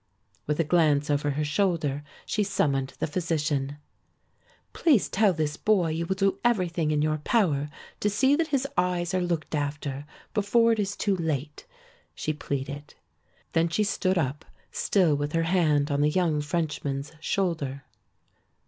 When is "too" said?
10.95-11.15